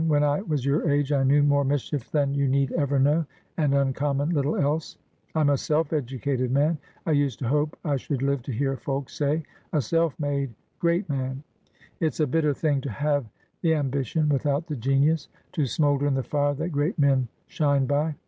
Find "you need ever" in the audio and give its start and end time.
2.33-2.97